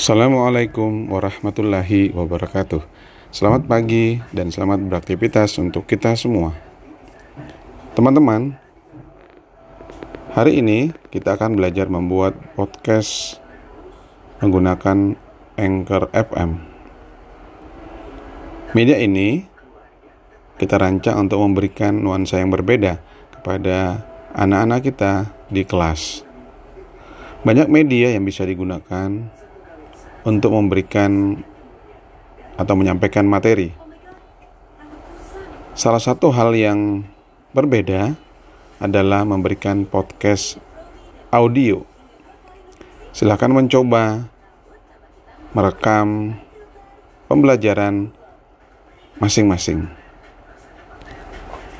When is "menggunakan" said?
14.40-15.20